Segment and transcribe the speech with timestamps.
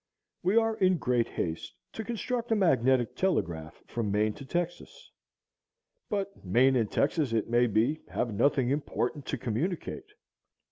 [0.41, 5.11] We are in great haste to construct a magnetic telegraph from Maine to Texas;
[6.09, 10.13] but Maine and Texas, it may be, have nothing important to communicate.